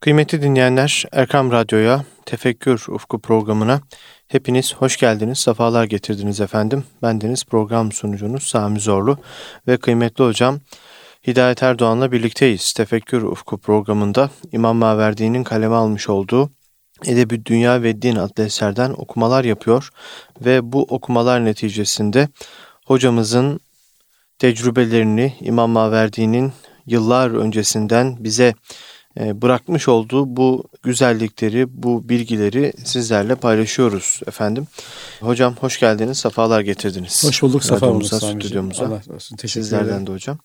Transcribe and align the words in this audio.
Kıymetli 0.00 0.42
dinleyenler, 0.42 1.04
Erkam 1.12 1.52
Radyo'ya, 1.52 2.04
Tefekkür 2.26 2.84
Ufku 2.88 3.18
programına 3.18 3.80
hepiniz 4.28 4.74
hoş 4.74 4.96
geldiniz, 4.96 5.38
sefalar 5.38 5.84
getirdiniz 5.84 6.40
efendim. 6.40 6.84
Bendeniz 7.02 7.44
program 7.44 7.92
sunucunuz 7.92 8.42
Sami 8.42 8.80
Zorlu 8.80 9.18
ve 9.66 9.76
kıymetli 9.76 10.24
hocam 10.24 10.60
Hidayet 11.26 11.62
Erdoğan'la 11.62 12.12
birlikteyiz. 12.12 12.72
Tefekkür 12.72 13.22
Ufku 13.22 13.58
programında 13.58 14.30
İmam 14.52 14.76
Maverdi'nin 14.76 15.44
kaleme 15.44 15.74
almış 15.74 16.08
olduğu 16.08 16.50
Edebi 17.06 17.46
Dünya 17.46 17.82
ve 17.82 18.02
Din 18.02 18.16
adlı 18.16 18.44
eserden 18.44 18.90
okumalar 18.90 19.44
yapıyor 19.44 19.90
ve 20.40 20.72
bu 20.72 20.82
okumalar 20.82 21.44
neticesinde 21.44 22.28
hocamızın 22.86 23.60
tecrübelerini 24.38 25.34
İmam 25.40 25.70
Maverdi'nin 25.70 26.52
yıllar 26.86 27.30
öncesinden 27.30 28.16
bize 28.20 28.54
bırakmış 29.18 29.88
olduğu 29.88 30.36
bu 30.36 30.64
güzellikleri, 30.82 31.82
bu 31.82 32.08
bilgileri 32.08 32.72
sizlerle 32.84 33.34
paylaşıyoruz 33.34 34.20
efendim. 34.26 34.66
Hocam 35.20 35.54
hoş 35.60 35.80
geldiniz, 35.80 36.18
sefalar 36.18 36.60
getirdiniz. 36.60 37.24
Hoş 37.24 37.42
bulduk, 37.42 37.64
sefa 37.64 37.94
bulduk 37.94 38.06
stüdyomuza. 38.06 38.86
Allah 38.86 39.14
olsun, 39.14 39.36
teşekkür 39.36 39.64
Sizlerden 39.64 39.88
ederim. 39.88 40.06
de 40.06 40.12
hocam. 40.12 40.38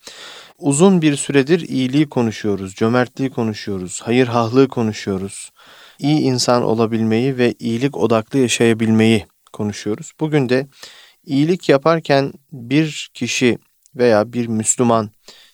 Uzun 0.59 1.02
bir 1.02 1.16
süredir 1.16 1.59
iyiliği 1.59 2.09
konuşuyoruz, 2.09 2.76
cömertliği 2.76 3.30
konuşuyoruz, 3.30 4.02
hayır 4.04 4.27
hahlığı 4.27 4.68
konuşuyoruz. 4.68 5.52
İyi 5.99 6.20
insan 6.20 6.63
olabilmeyi 6.63 7.38
ve 7.38 7.54
iyilik 7.60 7.98
odaklı 7.98 8.40
yaşayabilmeyi 8.40 9.26
konuşuyoruz. 9.54 10.12
Bugün 10.20 10.49
de 10.49 10.68
iyilik 11.26 11.70
yaparken 11.70 12.34
bir 12.52 13.12
kişi 13.13 13.58
veya 13.96 14.34
bir 14.34 14.48
Müslüman 14.48 15.12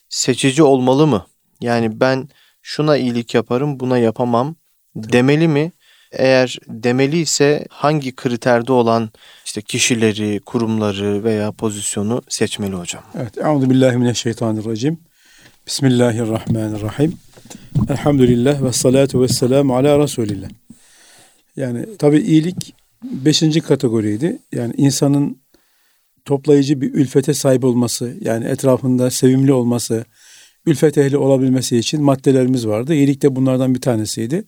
seçici 0.10 0.64
olmalı 0.64 1.08
mı? 1.08 1.26
Yani 1.62 2.00
ben 2.00 2.30
şuna 2.62 2.98
iyilik 2.98 3.34
yaparım, 3.34 3.80
buna 3.80 3.98
yapamam 3.98 4.56
demeli 4.96 5.48
mi? 5.48 5.72
Eğer 6.12 6.58
demeli 6.68 7.20
ise 7.20 7.66
hangi 7.70 8.16
kriterde 8.16 8.72
olan 8.72 9.10
işte 9.46 9.62
kişileri, 9.62 10.40
kurumları 10.40 11.24
veya 11.24 11.52
pozisyonu 11.52 12.22
seçmeli 12.30 12.76
hocam? 12.76 13.04
Evet, 13.16 13.38
Euzu 13.38 13.70
billahi 13.70 13.98
mineşşeytanirracim. 13.98 15.00
Bismillahirrahmanirrahim. 15.68 17.14
Elhamdülillah 17.90 18.64
ve 18.64 18.74
salatu 18.74 19.22
ve 19.22 19.28
selamu 19.28 19.76
ala 19.76 20.00
Resulillah. 20.00 20.50
Yani 21.56 21.98
tabi 21.98 22.20
iyilik 22.20 22.74
beşinci 23.04 23.62
kategoriydi. 23.62 24.40
Yani 24.52 24.74
insanın 24.78 25.42
toplayıcı 26.26 26.82
bir 26.82 26.94
ülfete 26.94 27.34
sahip 27.34 27.64
olması, 27.64 28.18
yani 28.22 28.46
etrafında 28.46 29.12
sevimli 29.12 29.54
olması, 29.54 30.06
ülfet 30.66 30.98
ehli 30.98 31.18
olabilmesi 31.18 31.78
için 31.78 32.04
maddelerimiz 32.04 32.68
vardı. 32.68 32.94
İyilik 32.94 33.22
de 33.22 33.36
bunlardan 33.36 33.76
bir 33.76 33.82
tanesiydi. 33.82 34.44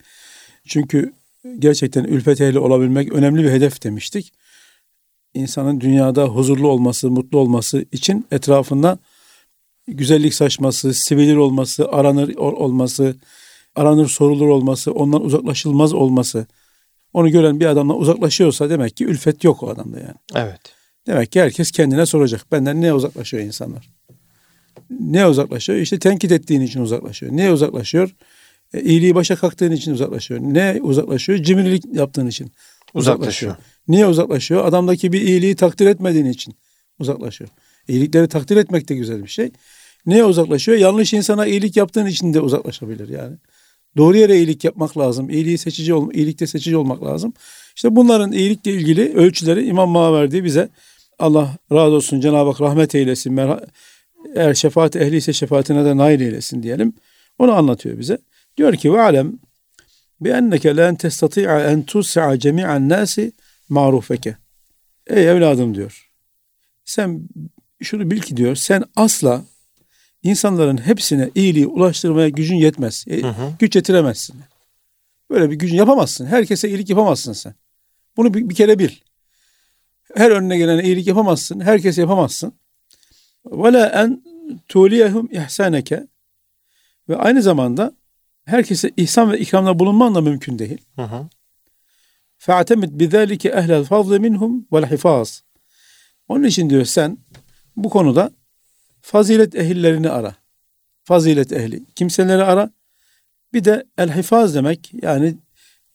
Çünkü 0.67 1.13
gerçekten 1.59 2.03
ülfet 2.03 2.41
ehli 2.41 2.59
olabilmek 2.59 3.13
önemli 3.13 3.43
bir 3.43 3.49
hedef 3.49 3.83
demiştik. 3.83 4.33
İnsanın 5.33 5.81
dünyada 5.81 6.25
huzurlu 6.25 6.67
olması, 6.67 7.09
mutlu 7.09 7.39
olması 7.39 7.85
için 7.91 8.25
etrafında 8.31 8.97
güzellik 9.87 10.33
saçması, 10.33 10.93
sivilir 10.93 11.35
olması, 11.35 11.89
aranır 11.91 12.35
olması, 12.35 13.15
aranır 13.75 14.07
sorulur 14.07 14.47
olması, 14.47 14.91
ondan 14.91 15.25
uzaklaşılmaz 15.25 15.93
olması. 15.93 16.47
Onu 17.13 17.29
gören 17.29 17.59
bir 17.59 17.65
adamla 17.65 17.93
uzaklaşıyorsa 17.93 18.69
demek 18.69 18.97
ki 18.97 19.05
ülfet 19.05 19.43
yok 19.43 19.63
o 19.63 19.69
adamda 19.69 19.99
yani. 19.99 20.15
Evet. 20.35 20.61
Demek 21.07 21.31
ki 21.31 21.41
herkes 21.41 21.71
kendine 21.71 22.05
soracak. 22.05 22.51
Benden 22.51 22.81
ne 22.81 22.93
uzaklaşıyor 22.93 23.43
insanlar? 23.43 23.89
Ne 24.89 25.27
uzaklaşıyor? 25.27 25.79
İşte 25.79 25.99
tenkit 25.99 26.31
ettiğin 26.31 26.61
için 26.61 26.81
uzaklaşıyor. 26.81 27.31
Ne 27.31 27.51
uzaklaşıyor? 27.51 28.15
E, 28.73 28.81
iyiliği 28.81 29.15
başa 29.15 29.35
kalktığın 29.35 29.71
için 29.71 29.91
uzaklaşıyor. 29.91 30.39
Ne 30.41 30.79
uzaklaşıyor? 30.81 31.39
Cimrilik 31.39 31.83
yaptığın 31.93 32.27
için 32.27 32.51
uzaklaşıyor. 32.93 33.19
Uzaklaşıyor. 33.19 33.55
Niye 33.87 34.07
uzaklaşıyor? 34.07 34.65
Adamdaki 34.65 35.11
bir 35.13 35.21
iyiliği 35.21 35.55
takdir 35.55 35.85
etmediğin 35.85 36.25
için 36.25 36.55
uzaklaşıyor. 36.99 37.49
İyilikleri 37.87 38.27
takdir 38.27 38.57
etmek 38.57 38.89
de 38.89 38.95
güzel 38.95 39.23
bir 39.23 39.29
şey. 39.29 39.51
Neye 40.05 40.25
uzaklaşıyor? 40.25 40.77
Yanlış 40.77 41.13
insana 41.13 41.45
iyilik 41.45 41.77
yaptığın 41.77 42.05
için 42.05 42.33
de 42.33 42.41
uzaklaşabilir 42.41 43.09
yani. 43.09 43.35
Doğru 43.97 44.17
yere 44.17 44.37
iyilik 44.37 44.63
yapmak 44.63 44.97
lazım. 44.97 45.29
İyiliği 45.29 45.57
seçici 45.57 45.93
ol, 45.93 46.11
iyilikte 46.13 46.47
seçici 46.47 46.77
olmak 46.77 47.03
lazım. 47.03 47.33
İşte 47.75 47.95
bunların 47.95 48.31
iyilikle 48.31 48.71
ilgili 48.71 49.13
ölçüleri 49.13 49.65
İmam 49.65 49.89
Maverdi 49.89 50.43
bize 50.43 50.69
Allah 51.19 51.57
razı 51.71 51.95
olsun 51.95 52.21
Cenab-ı 52.21 52.49
Hak 52.49 52.61
rahmet 52.61 52.95
eylesin. 52.95 53.33
Merha- 53.33 53.67
eğer 54.35 54.53
şefaat 54.53 54.95
ehli 54.95 55.15
ise 55.15 55.33
şefaatine 55.33 55.85
de 55.85 55.97
nail 55.97 56.21
eylesin 56.21 56.63
diyelim. 56.63 56.93
Onu 57.39 57.51
anlatıyor 57.53 57.99
bize. 57.99 58.17
Diyor 58.57 58.75
ki 58.75 58.93
ve 58.93 59.01
alem 59.01 59.39
bi 60.21 60.29
enneke 60.29 60.77
len 60.77 60.95
testati'a 60.95 61.59
en 61.61 61.83
tus'a 61.83 62.39
cemi'an 62.39 62.89
nasi 62.89 63.31
marufeke. 63.69 64.37
Ey 65.07 65.29
evladım 65.29 65.75
diyor. 65.75 66.09
Sen 66.85 67.29
şunu 67.81 68.11
bil 68.11 68.21
ki 68.21 68.37
diyor. 68.37 68.55
Sen 68.55 68.83
asla 68.95 69.43
insanların 70.23 70.77
hepsine 70.77 71.29
iyiliği 71.35 71.67
ulaştırmaya 71.67 72.29
gücün 72.29 72.55
yetmez. 72.55 73.05
E, 73.09 73.21
Hı 73.21 73.27
hı. 73.27 73.51
Güç 73.59 73.75
yetiremezsin. 73.75 74.35
Böyle 75.29 75.51
bir 75.51 75.55
gücün 75.55 75.75
yapamazsın. 75.75 76.25
Herkese 76.25 76.69
iyilik 76.69 76.89
yapamazsın 76.89 77.33
sen. 77.33 77.53
Bunu 78.17 78.33
bir, 78.33 78.49
bir 78.49 78.55
kere 78.55 78.79
bil. 78.79 78.91
Her 80.15 80.31
önüne 80.31 80.57
gelene 80.57 80.83
iyilik 80.83 81.07
yapamazsın. 81.07 81.59
Herkese 81.59 82.01
yapamazsın. 82.01 82.53
Ve 83.45 83.73
la 83.73 83.87
en 83.87 84.23
tuliyehum 84.67 85.29
ihsaneke 85.31 86.07
ve 87.09 87.15
aynı 87.15 87.41
zamanda 87.41 87.93
herkese 88.45 88.91
ihsan 88.97 89.31
ve 89.31 89.39
ikramda 89.39 89.79
bulunman 89.79 90.15
da 90.15 90.21
mümkün 90.21 90.59
değil. 90.59 90.81
Hı 90.95 91.03
hı. 91.03 91.29
Bizalike 92.99 93.49
ehlel 93.49 93.83
fazle 93.83 94.19
minhum 94.19 94.67
vel 94.73 94.91
hifaz. 94.91 95.43
Onun 96.27 96.43
için 96.43 96.69
diyor 96.69 96.85
sen 96.85 97.17
bu 97.75 97.89
konuda 97.89 98.31
fazilet 99.01 99.55
ehillerini 99.55 100.09
ara. 100.09 100.35
Fazilet 101.03 101.51
ehli. 101.51 101.85
Kimseleri 101.95 102.43
ara. 102.43 102.71
Bir 103.53 103.63
de 103.63 103.85
el 103.97 104.15
hifaz 104.15 104.55
demek 104.55 104.91
yani 105.01 105.37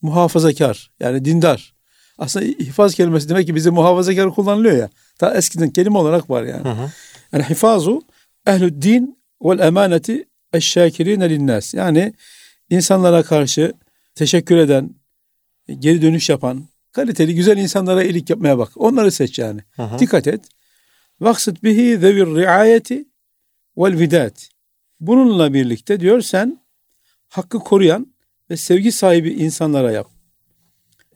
muhafazakar 0.02 0.90
yani 1.00 1.24
dindar. 1.24 1.74
Aslında 2.18 2.46
hifaz 2.46 2.94
kelimesi 2.94 3.28
demek 3.28 3.46
ki 3.46 3.54
bize 3.54 3.70
muhafazakar 3.70 4.34
kullanılıyor 4.34 4.76
ya. 4.76 4.90
Ta 5.18 5.34
eskiden 5.34 5.70
kelime 5.70 5.98
olarak 5.98 6.30
var 6.30 6.42
yani. 6.42 6.64
Hı 6.64 6.72
hı. 6.72 6.90
El 7.32 7.42
hifazu 7.42 8.02
ehlü 8.46 8.82
din 8.82 9.18
vel 9.42 9.58
emaneti 9.58 10.24
eşşakirine 10.52 11.30
linnas. 11.30 11.74
Yani 11.74 12.14
insanlara 12.70 13.22
karşı 13.22 13.72
teşekkür 14.14 14.56
eden, 14.56 14.90
geri 15.78 16.02
dönüş 16.02 16.28
yapan, 16.28 16.64
kaliteli 16.92 17.34
güzel 17.34 17.56
insanlara 17.56 18.02
iyilik 18.02 18.30
yapmaya 18.30 18.58
bak. 18.58 18.72
Onları 18.76 19.12
seç 19.12 19.38
yani. 19.38 19.60
Hı 19.76 19.82
hı. 19.82 19.98
Dikkat 19.98 20.26
et. 20.26 20.44
Vaksit 21.20 21.62
bihi 21.62 21.98
zevir 21.98 22.26
riayeti 22.26 23.04
vel 23.76 23.98
vidat. 23.98 24.48
Bununla 25.00 25.54
birlikte 25.54 26.00
diyor 26.00 26.20
sen 26.20 26.60
hakkı 27.28 27.58
koruyan 27.58 28.14
ve 28.50 28.56
sevgi 28.56 28.92
sahibi 28.92 29.30
insanlara 29.30 29.92
yap. 29.92 30.08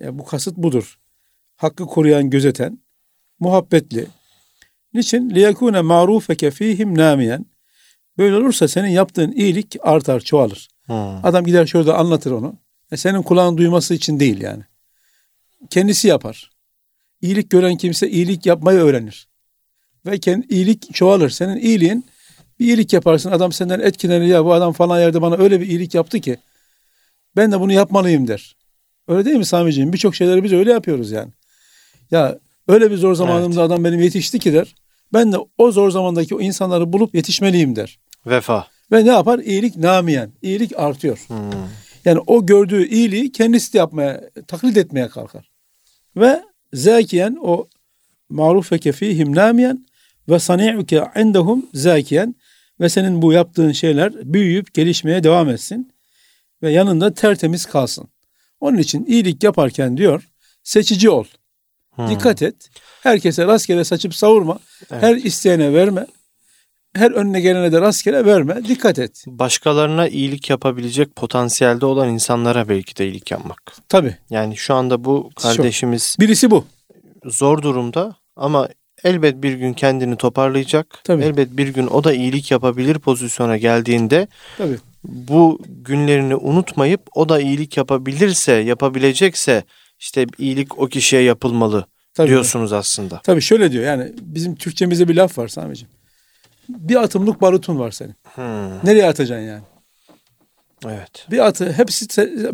Yani 0.00 0.18
bu 0.18 0.24
kasıt 0.24 0.56
budur. 0.56 0.98
Hakkı 1.56 1.86
koruyan, 1.86 2.30
gözeten, 2.30 2.78
muhabbetli. 3.40 4.06
Niçin? 4.94 5.30
liyekune 5.30 5.80
marufeke 5.80 6.50
fihim 6.50 6.98
namiyen. 6.98 7.46
Böyle 8.18 8.36
olursa 8.36 8.68
senin 8.68 8.88
yaptığın 8.88 9.32
iyilik 9.32 9.76
artar, 9.82 10.20
çoğalır. 10.20 10.68
Hı. 10.86 10.92
Adam 10.92 11.44
gider 11.44 11.66
şurada 11.66 11.98
anlatır 11.98 12.30
onu. 12.30 12.54
E 12.92 12.96
senin 12.96 13.22
kulağın 13.22 13.56
duyması 13.56 13.94
için 13.94 14.20
değil 14.20 14.40
yani. 14.40 14.62
Kendisi 15.70 16.08
yapar. 16.08 16.50
İyilik 17.22 17.50
gören 17.50 17.76
kimse 17.76 18.10
iyilik 18.10 18.46
yapmayı 18.46 18.78
öğrenir. 18.78 19.28
Ve 20.06 20.18
kendi, 20.18 20.46
iyilik 20.54 20.94
çoğalır. 20.94 21.30
Senin 21.30 21.56
iyiliğin 21.56 22.04
bir 22.58 22.66
iyilik 22.66 22.92
yaparsın. 22.92 23.30
Adam 23.30 23.52
senden 23.52 23.80
etkilenir. 23.80 24.26
Ya 24.26 24.44
bu 24.44 24.52
adam 24.52 24.72
falan 24.72 25.00
yerde 25.00 25.22
bana 25.22 25.36
öyle 25.36 25.60
bir 25.60 25.66
iyilik 25.66 25.94
yaptı 25.94 26.20
ki 26.20 26.36
ben 27.36 27.52
de 27.52 27.60
bunu 27.60 27.72
yapmalıyım 27.72 28.28
der. 28.28 28.56
Öyle 29.08 29.24
değil 29.24 29.36
mi 29.36 29.44
Sami'ciğim? 29.44 29.92
Birçok 29.92 30.14
şeyleri 30.16 30.44
biz 30.44 30.52
öyle 30.52 30.72
yapıyoruz 30.72 31.10
yani. 31.10 31.32
Ya 32.10 32.38
öyle 32.68 32.90
bir 32.90 32.96
zor 32.96 33.14
zamanımda 33.14 33.62
adam 33.62 33.84
benim 33.84 34.00
yetişti 34.00 34.38
ki 34.38 34.52
der. 34.52 34.74
Ben 35.12 35.32
de 35.32 35.36
o 35.58 35.72
zor 35.72 35.90
zamandaki 35.90 36.34
o 36.34 36.40
insanları 36.40 36.92
bulup 36.92 37.14
yetişmeliyim 37.14 37.76
der. 37.76 37.98
Vefa. 38.26 38.66
Ve 38.92 39.04
ne 39.04 39.10
yapar? 39.10 39.38
İyilik 39.38 39.76
namiyen. 39.76 40.32
İyilik 40.42 40.78
artıyor. 40.78 41.24
Hı. 41.28 41.34
Yani 42.04 42.20
o 42.26 42.46
gördüğü 42.46 42.88
iyiliği 42.88 43.32
kendisi 43.32 43.72
de 43.72 43.78
yapmaya, 43.78 44.30
taklit 44.48 44.76
etmeye 44.76 45.08
kalkar. 45.08 45.50
Ve 46.16 46.42
zakiyen 46.72 47.38
o 47.42 47.68
marufeke 48.28 48.92
fihim 48.92 49.36
namiyen 49.36 49.86
ve 50.28 50.38
sani'uke 50.38 51.04
indahum 51.18 51.66
zakiyen 51.74 52.34
ve 52.80 52.88
senin 52.88 53.22
bu 53.22 53.32
yaptığın 53.32 53.72
şeyler 53.72 54.32
büyüyüp 54.32 54.74
gelişmeye 54.74 55.24
devam 55.24 55.48
etsin 55.48 55.92
ve 56.62 56.72
yanında 56.72 57.14
tertemiz 57.14 57.66
kalsın. 57.66 58.08
Onun 58.60 58.78
için 58.78 59.04
iyilik 59.04 59.42
yaparken 59.42 59.96
diyor 59.96 60.28
seçici 60.62 61.10
ol. 61.10 61.24
Hı. 62.06 62.10
Dikkat 62.10 62.42
et. 62.42 62.54
Herkese 63.02 63.46
rastgele 63.46 63.84
saçıp 63.84 64.14
savurma. 64.14 64.58
Evet. 64.90 65.02
Her 65.02 65.16
isteyene 65.16 65.72
verme. 65.72 66.06
her 66.94 67.10
önüne 67.10 67.40
gelene 67.40 67.72
de 67.72 67.80
rastgele 67.80 68.24
verme. 68.24 68.64
Dikkat 68.68 68.98
et. 68.98 69.24
Başkalarına 69.26 70.08
iyilik 70.08 70.50
yapabilecek 70.50 71.16
potansiyelde 71.16 71.86
olan 71.86 72.08
insanlara 72.08 72.68
belki 72.68 72.96
de 72.96 73.04
iyilik 73.06 73.30
yapmak. 73.30 73.74
Tabii. 73.88 74.16
Yani 74.30 74.56
şu 74.56 74.74
anda 74.74 75.04
bu 75.04 75.30
kardeşimiz 75.42 76.16
Birisi 76.20 76.50
bu. 76.50 76.64
zor 77.24 77.62
durumda 77.62 78.16
ama 78.36 78.68
elbet 79.04 79.42
bir 79.42 79.52
gün 79.52 79.72
kendini 79.72 80.16
toparlayacak. 80.16 81.00
Tabii. 81.04 81.24
Elbet 81.24 81.56
bir 81.56 81.68
gün 81.68 81.86
o 81.86 82.04
da 82.04 82.12
iyilik 82.12 82.50
yapabilir 82.50 82.98
pozisyona 82.98 83.56
geldiğinde 83.56 84.28
Tabii. 84.58 84.76
bu 85.04 85.58
günlerini 85.66 86.36
unutmayıp 86.36 87.00
o 87.14 87.28
da 87.28 87.40
iyilik 87.40 87.76
yapabilirse, 87.76 88.52
yapabilecekse 88.52 89.64
işte 90.00 90.26
iyilik 90.38 90.78
o 90.78 90.86
kişiye 90.86 91.22
yapılmalı 91.22 91.86
Tabii. 92.14 92.28
diyorsunuz 92.28 92.72
aslında. 92.72 93.20
Tabii 93.24 93.40
şöyle 93.42 93.72
diyor 93.72 93.84
yani 93.84 94.12
bizim 94.20 94.54
Türkçemizde 94.54 95.08
bir 95.08 95.14
laf 95.16 95.38
var 95.38 95.48
Sami'ciğim. 95.48 95.90
Bir 96.68 96.96
atımlık 97.02 97.40
barutun 97.40 97.78
var 97.78 97.90
senin. 97.90 98.14
Hmm, 98.34 98.78
Nereye 98.84 99.06
atacaksın 99.06 99.46
yani? 99.46 99.62
evet. 100.86 101.26
Bir 101.30 101.38
atı 101.46 101.72
hepsi 101.72 102.06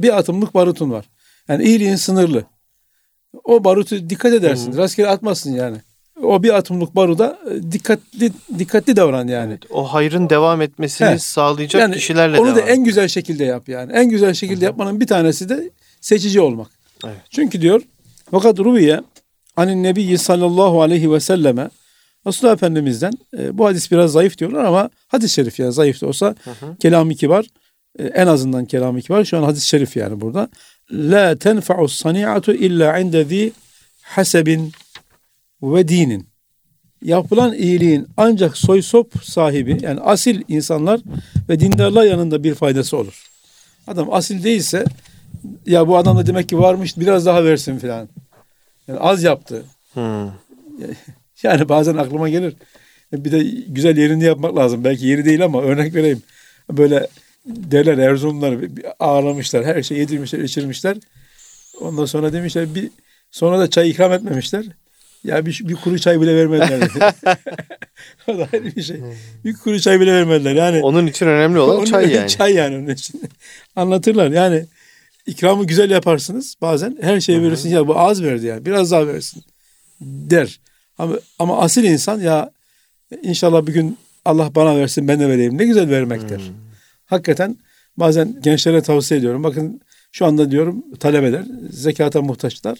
bir 0.02 0.19
atımlık 0.19 0.54
barutun 0.54 0.90
var. 0.90 1.04
Yani 1.48 1.64
iyiliğin 1.64 1.96
sınırlı. 1.96 2.44
O 3.44 3.64
barutu 3.64 4.10
dikkat 4.10 4.32
edersin. 4.32 4.76
Rastgele 4.76 5.08
atmazsın 5.08 5.52
yani. 5.52 5.76
O 6.22 6.43
bir 6.43 6.54
atımlık 6.56 6.96
baruda 6.96 7.38
e, 7.50 7.72
dikkatli 7.72 8.32
dikkatli 8.58 8.96
davran 8.96 9.28
yani. 9.28 9.58
O 9.70 9.84
hayrın 9.84 10.31
devam 10.31 10.62
etmesini 10.62 11.08
He. 11.08 11.19
sağlayacak 11.19 11.81
Yani 11.82 11.94
kişilerle 11.94 12.40
onu 12.40 12.50
da 12.50 12.56
devam. 12.56 12.69
en 12.69 12.84
güzel 12.84 13.08
şekilde 13.08 13.44
yap 13.44 13.69
yani. 13.69 13.93
En 13.93 14.08
güzel 14.10 14.34
şekilde 14.34 14.64
yapmanın 14.64 15.00
bir 15.00 15.06
tanesi 15.06 15.48
de 15.48 15.70
seçici 16.00 16.40
olmak. 16.40 16.75
Evet. 17.04 17.16
Çünkü 17.31 17.60
diyor 17.60 17.82
fakat 18.31 18.58
ruviye 18.58 19.00
anin 19.56 19.82
nebiyyi 19.82 20.19
sallallahu 20.19 20.82
aleyhi 20.82 21.12
ve 21.12 21.20
selleme 21.20 21.70
Resulullah 22.26 22.54
Efendimiz'den 22.54 23.12
e, 23.38 23.58
bu 23.58 23.66
hadis 23.66 23.90
biraz 23.90 24.12
zayıf 24.12 24.38
diyorlar 24.38 24.64
ama 24.64 24.90
hadis-i 25.08 25.34
şerif 25.34 25.58
yani 25.58 25.72
zayıf 25.72 26.00
da 26.00 26.06
olsa 26.06 26.34
kelam-ı 26.81 27.14
kibar 27.14 27.46
e, 27.98 28.04
en 28.04 28.26
azından 28.26 28.64
kelam-ı 28.64 29.00
kibar 29.00 29.25
şu 29.25 29.38
an 29.38 29.43
hadis-i 29.43 29.69
şerif 29.69 29.96
yani 29.96 30.20
burada. 30.20 30.48
La 30.93 31.37
tenfa'u 31.38 31.88
sani'atu 31.88 32.52
illa 32.52 32.98
inde 32.98 33.25
zi 33.25 33.52
hasebin 34.02 34.72
ve 35.62 35.88
dinin. 35.88 36.26
Yapılan 37.02 37.54
iyiliğin 37.54 38.06
ancak 38.16 38.56
soy 38.56 38.82
sop 38.82 39.12
sahibi 39.22 39.78
yani 39.82 40.00
asil 40.00 40.43
insanlar 40.48 41.00
ve 41.48 41.60
dindarlar 41.60 42.04
yanında 42.04 42.44
bir 42.44 42.54
faydası 42.54 42.96
olur. 42.96 43.26
Adam 43.87 44.12
asil 44.12 44.44
değilse 44.44 44.84
ya 45.67 45.88
bu 45.88 45.96
adam 45.96 46.17
da 46.19 46.26
demek 46.26 46.49
ki 46.49 46.58
varmış 46.58 46.96
biraz 46.96 47.26
daha 47.26 47.44
versin 47.44 47.78
filan. 47.78 48.08
Yani 48.88 48.99
az 49.00 49.23
yaptı. 49.23 49.64
Hmm. 49.93 50.31
Yani 51.43 51.69
bazen 51.69 51.96
aklıma 51.96 52.28
gelir. 52.28 52.55
Bir 53.12 53.32
de 53.32 53.43
güzel 53.69 53.96
yerinde 53.96 54.25
yapmak 54.25 54.56
lazım. 54.56 54.84
Belki 54.84 55.06
yeri 55.06 55.25
değil 55.25 55.44
ama 55.44 55.62
örnek 55.62 55.94
vereyim. 55.94 56.23
Böyle 56.73 57.06
derler 57.46 57.99
Erzurumlar 57.99 58.55
ağırlamışlar. 59.00 59.64
Her 59.64 59.82
şeyi 59.82 60.00
yedirmişler, 60.00 60.38
içirmişler. 60.38 60.96
Ondan 61.81 62.05
sonra 62.05 62.32
demişler 62.32 62.75
bir 62.75 62.90
sonra 63.31 63.58
da 63.58 63.70
çay 63.70 63.90
ikram 63.90 64.12
etmemişler. 64.12 64.64
Ya 65.25 65.46
bir, 65.46 65.61
bir 65.64 65.75
kuru 65.75 65.99
çay 65.99 66.20
bile 66.20 66.37
vermediler. 66.37 66.90
o 68.29 68.38
da 68.38 68.49
ayrı 68.52 68.76
bir 68.76 68.82
şey. 68.82 69.00
Bir 69.44 69.55
kuru 69.55 69.81
çay 69.81 70.00
bile 70.00 70.12
vermediler. 70.12 70.55
Yani 70.55 70.82
Onun 70.82 71.06
için 71.06 71.26
önemli 71.26 71.58
olan 71.58 71.76
onun- 71.76 71.84
çay 71.84 72.12
yani. 72.12 72.29
Çay 72.29 72.55
yani 72.55 72.76
onun 72.76 72.88
için. 72.88 73.22
Anlatırlar. 73.76 74.31
Yani 74.31 74.67
ikramı 75.26 75.64
güzel 75.64 75.90
yaparsınız. 75.90 76.55
Bazen 76.61 76.99
her 77.00 77.20
şeyi 77.20 77.43
verirsin. 77.43 77.70
Ya 77.70 77.88
bu 77.88 77.99
az 77.99 78.23
verdi 78.23 78.46
yani. 78.46 78.67
Biraz 78.67 78.90
daha 78.90 79.06
versin. 79.06 79.43
Der. 80.00 80.61
Ama, 80.99 81.19
ama 81.38 81.58
asil 81.58 81.84
insan 81.84 82.20
ya 82.20 82.50
inşallah 83.23 83.67
bir 83.67 83.73
gün 83.73 83.99
Allah 84.25 84.55
bana 84.55 84.76
versin 84.76 85.08
ben 85.08 85.20
de 85.20 85.28
vereyim. 85.28 85.58
Ne 85.58 85.64
güzel 85.64 85.90
vermektir. 85.90 86.52
Hakikaten 87.06 87.56
bazen 87.96 88.40
gençlere 88.43 88.82
tavsiye 88.82 89.20
ediyorum. 89.20 89.44
Bakın 89.44 89.81
şu 90.12 90.26
anda 90.26 90.50
diyorum 90.50 90.84
talebeler 91.00 91.44
zekata 91.70 92.22
muhtaçlar. 92.22 92.79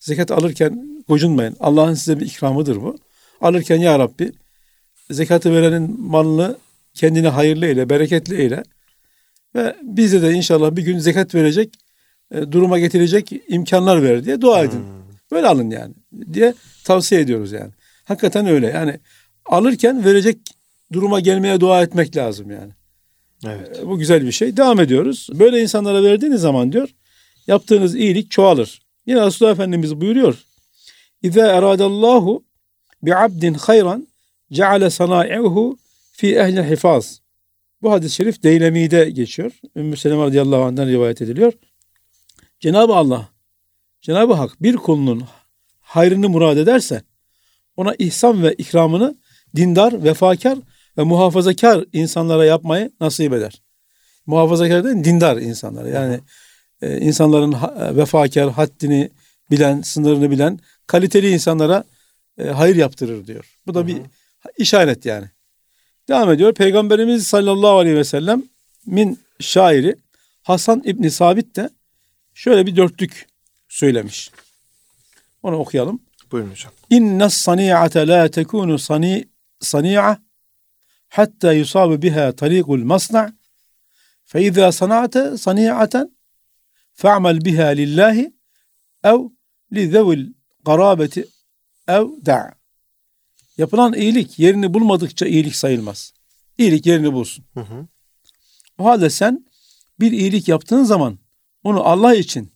Zekat 0.00 0.30
alırken 0.30 1.04
gocunmayın. 1.08 1.56
Allah'ın 1.60 1.94
size 1.94 2.20
bir 2.20 2.26
ikramıdır 2.26 2.76
bu. 2.76 2.96
Alırken 3.40 3.76
ya 3.76 3.98
Rabbi 3.98 4.32
zekatı 5.10 5.52
verenin 5.52 6.00
malını 6.00 6.56
kendine 6.94 7.28
hayırlı 7.28 7.66
eyle, 7.66 7.88
bereketli 7.88 8.40
eyle. 8.42 8.62
Ve 9.54 9.76
bize 9.82 10.22
de 10.22 10.32
inşallah 10.32 10.76
bir 10.76 10.82
gün 10.82 10.98
zekat 10.98 11.34
verecek, 11.34 11.74
e, 12.32 12.52
duruma 12.52 12.78
getirecek 12.78 13.32
imkanlar 13.48 14.02
ver 14.02 14.24
diye 14.24 14.40
dua 14.40 14.64
edin. 14.64 14.84
Böyle 15.32 15.46
alın 15.46 15.70
yani 15.70 15.94
diye 16.32 16.54
tavsiye 16.84 17.20
ediyoruz 17.20 17.52
yani. 17.52 17.70
Hakikaten 18.04 18.46
öyle 18.46 18.66
yani 18.66 18.98
alırken 19.46 20.04
verecek 20.04 20.38
duruma 20.92 21.20
gelmeye 21.20 21.60
dua 21.60 21.82
etmek 21.82 22.16
lazım 22.16 22.50
yani. 22.50 22.72
Evet. 23.46 23.78
E, 23.78 23.86
Bu 23.86 23.98
güzel 23.98 24.26
bir 24.26 24.32
şey. 24.32 24.56
Devam 24.56 24.80
ediyoruz. 24.80 25.28
Böyle 25.32 25.62
insanlara 25.62 26.02
verdiğiniz 26.02 26.40
zaman 26.40 26.72
diyor 26.72 26.88
yaptığınız 27.46 27.94
iyilik 27.94 28.30
çoğalır. 28.30 28.82
Yine 29.06 29.26
Resulullah 29.26 29.52
Efendimiz 29.52 30.00
buyuruyor. 30.00 30.44
İza 31.22 31.46
eradallahu 31.46 32.44
bi 33.02 33.16
abdin 33.16 33.54
hayran 33.54 34.08
ceale 34.52 34.90
sanai'uhu 34.90 35.78
fi 36.12 36.36
ehli 36.36 36.70
hifaz. 36.70 37.20
Bu 37.82 37.92
hadis-i 37.92 38.14
şerif 38.14 38.42
Deylemi'de 38.42 39.10
geçiyor. 39.10 39.52
Ümmü 39.76 39.96
Seleme 39.96 40.22
radıyallahu 40.22 40.62
anh'dan 40.62 40.88
rivayet 40.88 41.22
ediliyor. 41.22 41.52
Cenab-ı 42.62 42.94
Allah, 42.94 43.28
Cenab-ı 44.00 44.32
Hak 44.32 44.62
bir 44.62 44.76
kulunun 44.76 45.24
hayrını 45.80 46.28
murad 46.28 46.56
ederse 46.56 47.02
ona 47.76 47.94
ihsan 47.98 48.42
ve 48.42 48.54
ikramını 48.54 49.16
dindar, 49.56 50.04
vefakar 50.04 50.58
ve 50.98 51.02
muhafazakar 51.02 51.84
insanlara 51.92 52.44
yapmayı 52.44 52.92
nasip 53.00 53.32
eder. 53.32 53.62
Muhafazakar 54.26 54.84
değil, 54.84 55.04
dindar 55.04 55.36
insanlara. 55.36 55.88
Yani 55.88 56.20
e, 56.82 57.00
insanların 57.00 57.52
ha- 57.52 57.96
vefakar, 57.96 58.50
haddini 58.50 59.10
bilen, 59.50 59.82
sınırını 59.82 60.30
bilen, 60.30 60.58
kaliteli 60.86 61.30
insanlara 61.30 61.84
e, 62.38 62.44
hayır 62.44 62.76
yaptırır 62.76 63.26
diyor. 63.26 63.58
Bu 63.66 63.74
da 63.74 63.86
bir 63.86 63.96
işaret 64.58 65.06
yani. 65.06 65.26
Devam 66.08 66.30
ediyor. 66.30 66.54
Peygamberimiz 66.54 67.26
sallallahu 67.26 67.78
aleyhi 67.78 67.96
ve 67.96 68.04
sellem 68.04 68.42
min 68.86 69.18
şairi 69.40 69.96
Hasan 70.42 70.82
İbni 70.84 71.10
Sabit 71.10 71.56
de 71.56 71.70
şöyle 72.34 72.66
bir 72.66 72.76
dörtlük 72.76 73.26
söylemiş. 73.68 74.30
Onu 75.42 75.56
okuyalım. 75.56 76.02
Buyurun 76.32 76.50
hocam. 76.50 76.72
İnne 76.90 77.30
sani'ate 77.30 78.06
la 78.08 78.30
tekunu 78.30 78.78
sani 78.78 79.28
sani'a 79.60 80.18
hatta 81.08 81.52
yusabu 81.52 82.02
biha 82.02 82.32
tariqul 82.32 82.84
masna' 82.84 83.32
fe 84.24 84.42
izâ 84.42 84.72
sana'te 84.72 85.38
sani'aten 85.38 86.16
fa'mal 86.94 87.44
biha 87.44 87.66
lillahi 87.66 88.32
ev 89.04 89.18
li 89.72 89.90
zevil 89.90 90.32
garabeti 90.64 91.28
ev 91.88 92.06
da' 92.26 92.62
Yapılan 93.58 93.92
iyilik 93.92 94.38
yerini 94.38 94.74
bulmadıkça 94.74 95.26
iyilik 95.26 95.56
sayılmaz. 95.56 96.12
İyilik 96.58 96.86
yerini 96.86 97.12
bulsun. 97.12 97.44
Hı 97.54 97.60
hı. 97.60 97.86
O 98.78 98.84
halde 98.84 99.10
sen 99.10 99.46
bir 100.00 100.12
iyilik 100.12 100.48
yaptığın 100.48 100.84
zaman 100.84 101.18
onu 101.64 101.84
Allah 101.84 102.14
için 102.14 102.52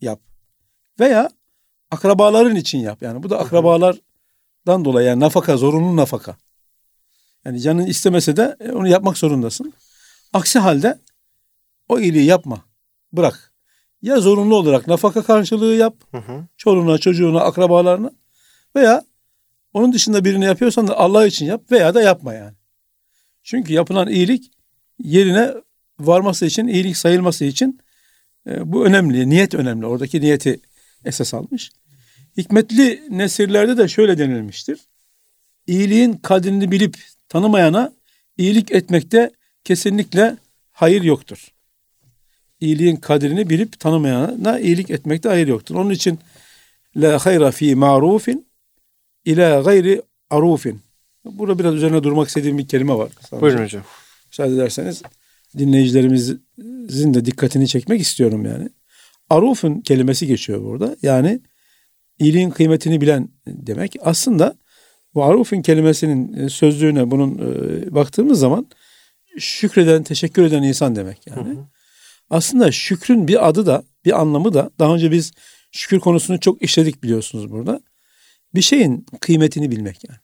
yap. 0.00 0.20
Veya 1.00 1.30
akrabaların 1.90 2.56
için 2.56 2.78
yap. 2.78 3.02
Yani 3.02 3.22
bu 3.22 3.30
da 3.30 3.38
akrabalardan 3.38 4.84
dolayı 4.84 5.08
yani 5.08 5.20
nafaka, 5.20 5.56
zorunlu 5.56 5.96
nafaka. 5.96 6.36
Yani 7.44 7.60
canın 7.60 7.86
istemese 7.86 8.36
de 8.36 8.56
e, 8.60 8.72
onu 8.72 8.88
yapmak 8.88 9.18
zorundasın. 9.18 9.72
Aksi 10.32 10.58
halde 10.58 10.98
o 11.88 11.98
iyiliği 11.98 12.24
yapma. 12.24 12.64
Bırak. 13.12 13.52
Ya 14.02 14.20
zorunlu 14.20 14.56
olarak 14.56 14.86
nafaka 14.86 15.22
karşılığı 15.22 15.74
yap. 15.74 15.94
Hı 16.10 16.18
hı. 16.18 16.46
Çoluğuna, 16.56 16.98
çocuğuna, 16.98 17.40
akrabalarına. 17.40 18.10
Veya 18.76 19.04
onun 19.72 19.92
dışında 19.92 20.24
birini 20.24 20.44
yapıyorsan 20.44 20.88
da 20.88 20.98
Allah 20.98 21.26
için 21.26 21.46
yap 21.46 21.70
veya 21.70 21.94
da 21.94 22.02
yapma 22.02 22.34
yani. 22.34 22.54
Çünkü 23.42 23.72
yapılan 23.72 24.08
iyilik 24.08 24.50
yerine 24.98 25.54
varması 26.06 26.46
için, 26.46 26.66
iyilik 26.66 26.96
sayılması 26.96 27.44
için 27.44 27.80
e, 28.46 28.72
bu 28.72 28.86
önemli. 28.86 29.30
Niyet 29.30 29.54
önemli. 29.54 29.86
Oradaki 29.86 30.20
niyeti 30.20 30.60
esas 31.04 31.34
almış. 31.34 31.70
Hikmetli 32.36 33.02
nesirlerde 33.10 33.78
de 33.78 33.88
şöyle 33.88 34.18
denilmiştir. 34.18 34.80
İyiliğin 35.66 36.12
kadrini 36.12 36.70
bilip 36.70 36.96
tanımayana 37.28 37.92
iyilik 38.38 38.70
etmekte 38.70 39.30
kesinlikle 39.64 40.36
hayır 40.72 41.02
yoktur. 41.02 41.48
İyiliğin 42.60 42.96
kadrini 42.96 43.50
bilip 43.50 43.80
tanımayana 43.80 44.58
iyilik 44.58 44.90
etmekte 44.90 45.28
hayır 45.28 45.48
yoktur. 45.48 45.74
Onun 45.74 45.90
için 45.90 46.18
la 46.96 47.26
hayra 47.26 47.50
fi 47.50 47.74
marufin 47.74 48.46
ila 49.24 49.60
gayri 49.60 50.02
arufin. 50.30 50.80
Burada 51.24 51.58
biraz 51.58 51.74
üzerine 51.74 52.02
durmak 52.02 52.28
istediğim 52.28 52.58
bir 52.58 52.68
kelime 52.68 52.94
var. 52.94 53.10
Buyurun 53.32 53.64
hocam. 53.64 53.82
Müsaade 54.26 54.54
ederseniz 54.54 55.02
dinleyicilerimizin 55.58 57.14
de 57.14 57.24
dikkatini 57.24 57.68
çekmek 57.68 58.00
istiyorum 58.00 58.44
yani. 58.44 58.68
Arufun 59.30 59.80
kelimesi 59.80 60.26
geçiyor 60.26 60.62
burada. 60.64 60.96
Yani 61.02 61.40
iyiliğin 62.18 62.50
kıymetini 62.50 63.00
bilen 63.00 63.28
demek. 63.46 63.96
Aslında 64.00 64.56
Varufin 65.14 65.62
kelimesinin 65.62 66.32
e, 66.32 66.48
sözlüğüne 66.48 67.10
bunun 67.10 67.38
e, 67.38 67.94
baktığımız 67.94 68.38
zaman 68.38 68.66
şükreden, 69.38 70.02
teşekkür 70.02 70.44
eden 70.44 70.62
insan 70.62 70.96
demek 70.96 71.26
yani. 71.26 71.48
Hı 71.48 71.52
hı. 71.52 71.66
Aslında 72.30 72.72
şükrün 72.72 73.28
bir 73.28 73.48
adı 73.48 73.66
da, 73.66 73.82
bir 74.04 74.20
anlamı 74.20 74.54
da 74.54 74.70
daha 74.78 74.94
önce 74.94 75.10
biz 75.10 75.32
şükür 75.72 76.00
konusunu 76.00 76.40
çok 76.40 76.62
işledik 76.62 77.02
biliyorsunuz 77.02 77.50
burada. 77.50 77.80
Bir 78.54 78.62
şeyin 78.62 79.06
kıymetini 79.20 79.70
bilmek 79.70 80.04
yani. 80.08 80.18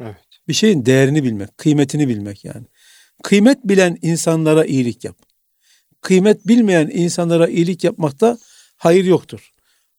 Evet. 0.00 0.16
Bir 0.48 0.54
şeyin 0.54 0.86
değerini 0.86 1.24
bilmek, 1.24 1.58
kıymetini 1.58 2.08
bilmek 2.08 2.44
yani. 2.44 2.66
Kıymet 3.22 3.58
bilen 3.64 3.98
insanlara 4.02 4.64
iyilik 4.64 5.04
yap. 5.04 5.16
Kıymet 6.00 6.46
bilmeyen 6.46 6.90
insanlara 6.92 7.48
iyilik 7.48 7.84
yapmakta 7.84 8.38
hayır 8.76 9.04
yoktur. 9.04 9.52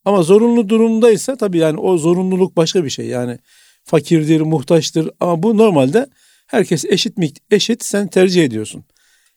Ama 0.05 0.23
zorunlu 0.23 0.69
durumdaysa 0.69 1.35
tabii 1.35 1.57
yani 1.57 1.79
o 1.79 1.97
zorunluluk 1.97 2.57
başka 2.57 2.85
bir 2.85 2.89
şey. 2.89 3.05
Yani 3.05 3.39
fakirdir, 3.83 4.41
muhtaçtır 4.41 5.09
ama 5.19 5.43
bu 5.43 5.57
normalde 5.57 6.07
herkes 6.47 6.85
eşit 6.85 7.17
eşit 7.51 7.85
sen 7.85 8.07
tercih 8.07 8.43
ediyorsun. 8.43 8.83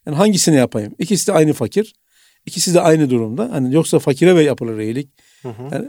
Yani 0.07 0.17
hangisini 0.17 0.57
yapayım? 0.57 0.95
İkisi 0.99 1.27
de 1.27 1.33
aynı 1.33 1.53
fakir. 1.53 1.95
İkisi 2.47 2.75
de 2.75 2.81
aynı 2.81 3.11
durumda. 3.11 3.49
Hani 3.53 3.75
yoksa 3.75 3.99
fakire 3.99 4.37
ve 4.37 4.43
yapılır 4.43 4.79
iyilik. 4.79 5.09
Hı 5.43 5.49
hı. 5.49 5.63
Yani 5.73 5.89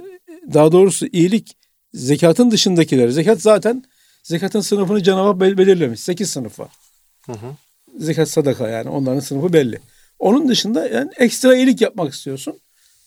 daha 0.54 0.72
doğrusu 0.72 1.08
iyilik 1.08 1.58
zekatın 1.94 2.52
dışındakiler. 2.52 3.10
Zekat 3.10 3.42
zaten 3.42 3.84
zekatın 4.24 4.62
sınıfını 4.62 5.04
Cenab-ı 5.04 5.58
belirlemiş. 5.58 6.00
Sekiz 6.00 6.30
sınıf 6.30 6.60
var. 6.60 6.70
Hı 7.26 7.32
hı. 7.32 7.56
Zekat 8.00 8.30
sadaka 8.30 8.70
yani 8.70 8.90
onların 8.90 9.20
sınıfı 9.20 9.54
belli. 9.54 9.80
Onun 10.20 10.48
dışında 10.48 10.88
yani 10.88 11.12
ekstra 11.18 11.56
iyilik 11.56 11.82
yapmak 11.82 12.14
istiyorsun. 12.14 12.60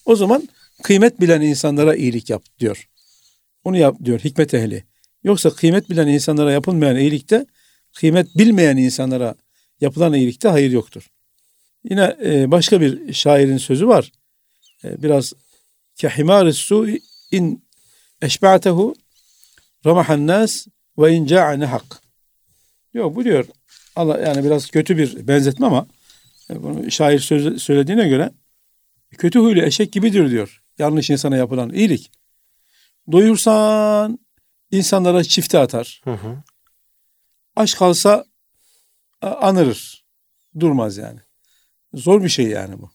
O 0.05 0.17
zaman 0.17 0.49
kıymet 0.83 1.21
bilen 1.21 1.41
insanlara 1.41 1.95
iyilik 1.97 2.31
yap 2.31 2.43
diyor. 2.59 2.89
Onu 3.65 3.77
yap 3.77 3.97
diyor 4.05 4.21
hikmet 4.21 4.55
ehli. 4.55 4.85
Yoksa 5.25 5.51
kıymet 5.51 5.91
bilen 5.91 6.07
insanlara 6.07 6.53
yapılmayan 6.53 6.97
iyilikte 6.97 7.47
kıymet 7.95 8.39
bilmeyen 8.39 8.77
insanlara 8.77 9.35
yapılan 9.81 10.15
iyilikte 10.15 10.49
hayır 10.49 10.71
yoktur. 10.71 11.11
Yine 11.85 12.17
e, 12.25 12.51
başka 12.51 12.81
bir 12.81 13.13
şairin 13.13 13.59
sözü 13.59 13.89
var. 13.89 14.13
E, 14.85 15.03
biraz 15.03 15.33
kehimâri 15.95 16.55
su 16.55 16.87
in 17.31 17.65
eşba'tehu 18.23 18.95
ramahan 19.87 20.27
nas 20.27 20.67
ve 20.99 21.15
in 21.15 21.27
ca'ane 21.27 21.65
hak. 21.65 22.03
Yok 22.95 23.17
bu 23.17 23.25
diyor. 23.25 23.45
Allah 23.99 24.19
yani 24.19 24.45
biraz 24.45 24.71
kötü 24.71 24.99
bir 24.99 25.29
benzetme 25.29 25.67
ama 25.67 25.87
e, 26.51 26.63
bunu 26.63 26.91
şair 26.91 27.19
söz, 27.19 27.63
söylediğine 27.63 28.09
göre 28.09 28.33
kötü 29.11 29.39
huylu 29.39 29.63
eşek 29.63 29.93
gibidir 29.93 30.31
diyor. 30.31 30.63
Yanlış 30.79 31.11
insana 31.11 31.37
yapılan 31.37 31.73
iyilik. 31.73 32.11
Doyursan 33.13 34.19
insanlara 34.71 35.25
çifte 35.25 35.59
atar. 35.59 36.01
Hı 36.05 36.13
hı. 36.13 36.43
Aç 37.57 37.77
kalsa 37.77 38.25
anırır. 39.23 40.05
Durmaz 40.61 40.97
yani. 40.97 41.21
Zor 41.95 42.23
bir 42.23 42.29
şey 42.29 42.47
yani 42.47 42.79
bu. 42.79 42.91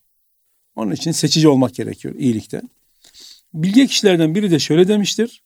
Onun 0.76 0.92
için 0.92 1.12
seçici 1.12 1.48
olmak 1.48 1.76
gerekiyor 1.76 2.16
iyilikte. 2.16 2.62
Bilge 3.54 3.88
kişilerden 3.88 4.36
biri 4.36 4.52
de 4.52 4.60
şöyle 4.60 4.88
demiştir. 4.88 5.44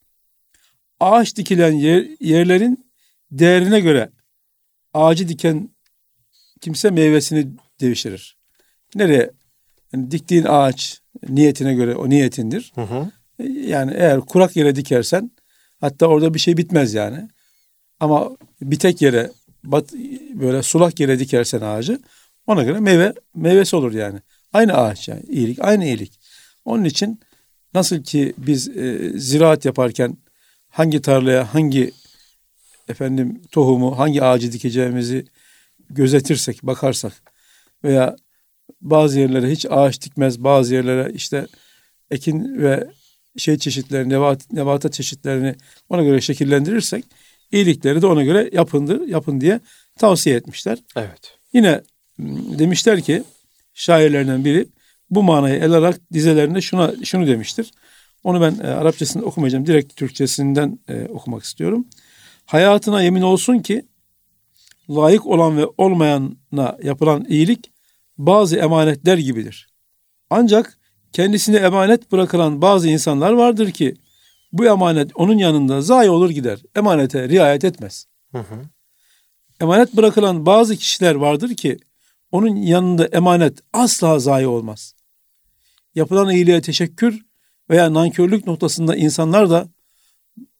Ağaç 0.99 1.35
dikilen 1.35 1.71
yer, 1.71 2.07
yerlerin 2.19 2.91
değerine 3.31 3.79
göre 3.79 4.09
ağacı 4.97 5.27
diken 5.27 5.69
kimse 6.61 6.89
meyvesini 6.89 7.47
devşirir. 7.81 8.37
Nereye? 8.95 9.31
Yani 9.93 10.11
diktiğin 10.11 10.43
ağaç 10.43 11.01
niyetine 11.29 11.73
göre 11.73 11.95
o 11.95 12.09
niyetindir. 12.09 12.71
Hı 12.75 12.81
hı. 12.81 13.11
Yani 13.49 13.93
eğer 13.95 14.19
kurak 14.19 14.55
yere 14.55 14.75
dikersen 14.75 15.31
hatta 15.79 16.05
orada 16.05 16.33
bir 16.33 16.39
şey 16.39 16.57
bitmez 16.57 16.93
yani. 16.93 17.27
Ama 17.99 18.37
bir 18.61 18.79
tek 18.79 19.01
yere 19.01 19.31
bat, 19.63 19.93
böyle 20.33 20.63
sulak 20.63 20.99
yere 20.99 21.19
dikersen 21.19 21.61
ağacı 21.61 21.99
ona 22.47 22.63
göre 22.63 22.79
meyve 22.79 23.13
meyvesi 23.35 23.75
olur 23.75 23.93
yani. 23.93 24.19
Aynı 24.53 24.73
ağaç 24.73 25.07
yani 25.07 25.23
iyilik 25.29 25.59
aynı 25.61 25.85
iyilik. 25.85 26.19
Onun 26.65 26.83
için 26.83 27.19
nasıl 27.73 28.03
ki 28.03 28.33
biz 28.37 28.77
e, 28.77 29.11
ziraat 29.15 29.65
yaparken 29.65 30.17
hangi 30.69 31.01
tarlaya 31.01 31.53
hangi 31.53 31.91
efendim 32.89 33.41
tohumu 33.51 33.99
hangi 33.99 34.23
ağacı 34.23 34.51
dikeceğimizi 34.51 35.25
gözetirsek 35.89 36.63
bakarsak 36.63 37.13
veya 37.83 38.15
bazı 38.81 39.19
yerlere 39.19 39.51
hiç 39.51 39.65
ağaç 39.69 40.01
dikmez 40.01 40.43
bazı 40.43 40.75
yerlere 40.75 41.11
işte 41.13 41.47
ekin 42.11 42.61
ve 42.61 42.87
şey 43.37 43.57
çeşitlerini 43.57 44.13
nebat, 44.13 44.51
nebata 44.51 44.91
çeşitlerini 44.91 45.55
ona 45.89 46.03
göre 46.03 46.21
şekillendirirsek 46.21 47.05
iyilikleri 47.51 48.01
de 48.01 48.07
ona 48.07 48.23
göre 48.23 48.49
yapındır, 48.53 49.07
yapın 49.07 49.41
diye 49.41 49.59
tavsiye 49.99 50.35
etmişler. 50.35 50.77
Evet. 50.95 51.37
Yine 51.53 51.81
demişler 52.59 53.01
ki 53.01 53.23
şairlerden 53.73 54.45
biri 54.45 54.67
bu 55.09 55.23
manayı 55.23 55.55
el 55.55 55.71
alarak 55.71 55.99
dizelerinde 56.13 56.61
şuna 56.61 56.93
şunu 57.03 57.27
demiştir. 57.27 57.71
Onu 58.23 58.41
ben 58.41 58.59
e, 58.63 58.67
Arapçasını 58.67 59.23
okumayacağım. 59.23 59.65
Direkt 59.65 59.95
Türkçesinden 59.95 60.79
e, 60.89 61.05
okumak 61.05 61.43
istiyorum. 61.43 61.87
Hayatına 62.47 63.01
yemin 63.01 63.21
olsun 63.21 63.59
ki 63.59 63.85
layık 64.89 65.25
olan 65.25 65.57
ve 65.57 65.65
olmayana 65.77 66.77
yapılan 66.83 67.25
iyilik 67.29 67.71
bazı 68.17 68.57
emanetler 68.57 69.17
gibidir. 69.17 69.67
Ancak 70.29 70.79
kendisine 71.11 71.57
emanet 71.57 72.11
bırakılan 72.11 72.61
bazı 72.61 72.89
insanlar 72.89 73.31
vardır 73.31 73.71
ki 73.71 73.95
bu 74.53 74.65
emanet 74.65 75.11
onun 75.15 75.37
yanında 75.37 75.81
zayi 75.81 76.09
olur 76.09 76.29
gider. 76.29 76.59
Emanete 76.75 77.29
riayet 77.29 77.63
etmez. 77.63 78.05
Hı 78.31 78.37
hı. 78.37 78.61
Emanet 79.61 79.95
bırakılan 79.95 80.45
bazı 80.45 80.75
kişiler 80.75 81.15
vardır 81.15 81.55
ki 81.55 81.77
onun 82.31 82.55
yanında 82.55 83.05
emanet 83.05 83.59
asla 83.73 84.19
zayi 84.19 84.47
olmaz. 84.47 84.95
Yapılan 85.95 86.29
iyiliğe 86.29 86.61
teşekkür 86.61 87.25
veya 87.69 87.93
nankörlük 87.93 88.47
noktasında 88.47 88.95
insanlar 88.95 89.49
da 89.49 89.69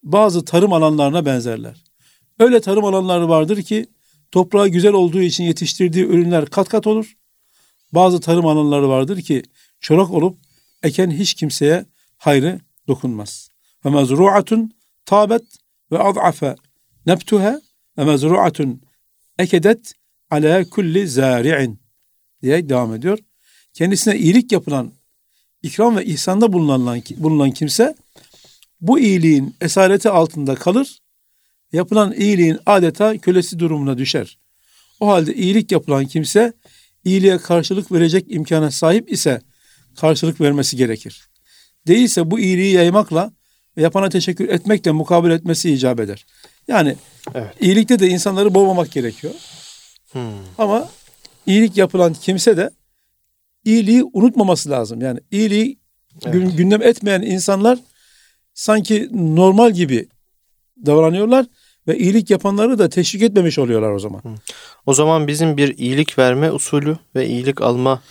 bazı 0.02 0.44
tarım 0.44 0.72
alanlarına 0.72 1.26
benzerler. 1.26 1.84
Öyle 2.38 2.60
tarım 2.60 2.84
alanları 2.84 3.28
vardır 3.28 3.62
ki 3.62 3.86
toprağı 4.30 4.68
güzel 4.68 4.92
olduğu 4.92 5.20
için 5.20 5.44
yetiştirdiği 5.44 6.04
ürünler 6.04 6.46
kat 6.46 6.68
kat 6.68 6.86
olur. 6.86 7.16
Bazı 7.92 8.20
tarım 8.20 8.46
alanları 8.46 8.88
vardır 8.88 9.20
ki 9.20 9.42
çorak 9.80 10.10
olup 10.10 10.38
eken 10.82 11.10
hiç 11.10 11.34
kimseye 11.34 11.86
hayrı 12.16 12.60
dokunmaz. 12.88 13.48
Ve 13.84 13.90
mezru'atun 13.90 14.72
tabet 15.04 15.42
ve 15.92 15.98
ad'afe 15.98 16.56
nebtuha 17.06 17.60
ve 17.98 18.04
mezru'atun 18.04 18.82
ekedet 19.38 19.92
ala 20.30 20.64
kulli 20.64 21.08
zari'in 21.08 21.80
diye 22.42 22.68
devam 22.68 22.94
ediyor. 22.94 23.18
Kendisine 23.74 24.18
iyilik 24.18 24.52
yapılan, 24.52 24.92
ikram 25.62 25.96
ve 25.96 26.04
ihsanda 26.04 26.52
bulunan, 26.52 27.02
bulunan 27.16 27.50
kimse 27.50 27.94
bu 28.80 28.98
iyiliğin 28.98 29.54
esareti 29.60 30.10
altında 30.10 30.54
kalır. 30.54 30.98
Yapılan 31.72 32.12
iyiliğin 32.12 32.58
adeta 32.66 33.18
kölesi 33.18 33.58
durumuna 33.58 33.98
düşer. 33.98 34.38
O 35.00 35.08
halde 35.08 35.34
iyilik 35.34 35.72
yapılan 35.72 36.06
kimse 36.06 36.52
iyiliğe 37.04 37.38
karşılık 37.38 37.92
verecek 37.92 38.24
imkana 38.28 38.70
sahip 38.70 39.12
ise 39.12 39.40
karşılık 39.96 40.40
vermesi 40.40 40.76
gerekir. 40.76 41.28
Değilse 41.86 42.30
bu 42.30 42.40
iyiliği 42.40 42.74
yaymakla 42.74 43.32
ve 43.76 43.82
yapana 43.82 44.08
teşekkür 44.08 44.48
etmekle 44.48 44.90
mukabil 44.92 45.30
etmesi 45.30 45.70
icap 45.70 46.00
eder. 46.00 46.26
Yani 46.68 46.96
evet. 47.34 47.54
iyilikte 47.60 47.98
de 47.98 48.08
insanları 48.08 48.54
boğmamak 48.54 48.92
gerekiyor. 48.92 49.34
Hmm. 50.12 50.22
Ama 50.58 50.88
iyilik 51.46 51.76
yapılan 51.76 52.14
kimse 52.14 52.56
de 52.56 52.70
iyiliği 53.64 54.04
unutmaması 54.12 54.70
lazım. 54.70 55.00
Yani 55.00 55.20
iyiliği 55.30 55.78
evet. 56.26 56.56
gündem 56.56 56.82
etmeyen 56.82 57.22
insanlar 57.22 57.78
sanki 58.58 59.08
normal 59.12 59.70
gibi 59.70 60.08
davranıyorlar 60.86 61.46
ve 61.88 61.98
iyilik 61.98 62.30
yapanları 62.30 62.78
da 62.78 62.88
teşvik 62.88 63.22
etmemiş 63.22 63.58
oluyorlar 63.58 63.90
o 63.90 63.98
zaman. 63.98 64.22
O 64.86 64.94
zaman 64.94 65.28
bizim 65.28 65.56
bir 65.56 65.78
iyilik 65.78 66.18
verme 66.18 66.52
usulü 66.52 66.96
ve 67.14 67.26
iyilik 67.26 67.62
alma 67.62 68.02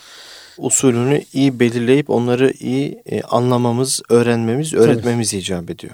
usulünü 0.58 1.24
iyi 1.34 1.60
belirleyip 1.60 2.10
onları 2.10 2.54
iyi 2.60 3.02
e, 3.06 3.22
anlamamız, 3.22 4.02
öğrenmemiz, 4.10 4.74
öğretmemiz 4.74 5.32
Tabii. 5.32 5.42
icap 5.42 5.70
ediyor. 5.70 5.94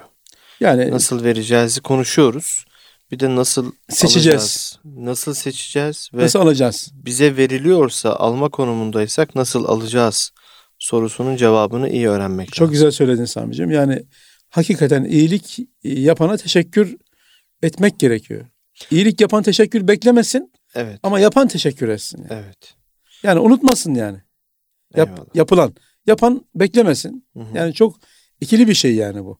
Yani 0.60 0.90
nasıl 0.90 1.24
vereceğizi 1.24 1.80
konuşuyoruz. 1.80 2.64
Bir 3.10 3.20
de 3.20 3.36
nasıl 3.36 3.72
seçeceğiz. 3.88 4.40
Alacağız, 4.40 4.78
nasıl 4.84 5.34
seçeceğiz 5.34 6.10
ve 6.14 6.22
nasıl 6.22 6.38
alacağız? 6.38 6.90
Bize 6.94 7.36
veriliyorsa 7.36 8.16
alma 8.16 8.48
konumundaysak 8.48 9.34
nasıl 9.34 9.64
alacağız 9.64 10.32
sorusunun 10.78 11.36
cevabını 11.36 11.90
iyi 11.90 12.08
öğrenmek 12.08 12.52
Çok 12.52 12.62
lazım. 12.62 12.72
güzel 12.72 12.90
söyledin 12.90 13.24
Sami'ciğim. 13.24 13.70
Yani 13.70 14.02
hakikaten 14.54 15.04
iyilik 15.04 15.58
yapana 15.84 16.36
teşekkür 16.36 16.96
etmek 17.62 17.98
gerekiyor. 17.98 18.46
İyilik 18.90 19.20
yapan 19.20 19.42
teşekkür 19.42 19.88
beklemesin. 19.88 20.52
Evet. 20.74 21.00
Ama 21.02 21.20
yapan 21.20 21.48
teşekkür 21.48 21.88
etsin. 21.88 22.18
Yani. 22.18 22.42
Evet. 22.44 22.74
Yani 23.22 23.40
unutmasın 23.40 23.94
yani. 23.94 24.18
Yap, 24.96 25.28
yapılan. 25.34 25.74
Yapan 26.06 26.46
beklemesin. 26.54 27.26
Hı 27.36 27.40
hı. 27.40 27.56
Yani 27.56 27.74
çok 27.74 28.00
ikili 28.40 28.68
bir 28.68 28.74
şey 28.74 28.94
yani 28.94 29.24
bu. 29.24 29.38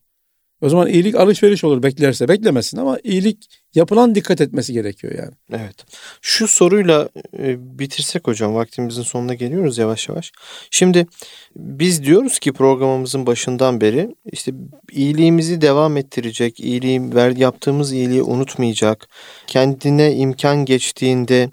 O 0.61 0.69
zaman 0.69 0.87
iyilik 0.87 1.15
alışveriş 1.15 1.63
olur 1.63 1.83
beklerse. 1.83 2.27
Beklemesin 2.27 2.77
ama 2.77 2.97
iyilik 3.03 3.47
yapılan 3.75 4.15
dikkat 4.15 4.41
etmesi 4.41 4.73
gerekiyor 4.73 5.13
yani. 5.17 5.31
Evet. 5.51 5.75
Şu 6.21 6.47
soruyla 6.47 7.09
e, 7.39 7.79
bitirsek 7.79 8.27
hocam 8.27 8.55
vaktimizin 8.55 9.01
sonuna 9.01 9.33
geliyoruz 9.33 9.77
yavaş 9.77 10.09
yavaş. 10.09 10.31
Şimdi 10.71 11.07
biz 11.55 12.03
diyoruz 12.03 12.39
ki 12.39 12.53
programımızın 12.53 13.25
başından 13.25 13.81
beri 13.81 14.15
işte 14.31 14.51
iyiliğimizi 14.91 15.61
devam 15.61 15.97
ettirecek, 15.97 16.59
iyiliği 16.59 17.15
ver, 17.15 17.35
yaptığımız 17.35 17.93
iyiliği 17.93 18.23
unutmayacak, 18.23 19.07
kendine 19.47 20.15
imkan 20.15 20.65
geçtiğinde, 20.65 21.49